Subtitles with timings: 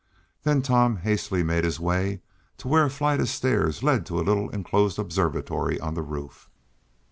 [0.41, 2.21] Then Tom hastily made his way
[2.57, 6.49] to where a flight of stairs led to a little enclosed observatory on the roof.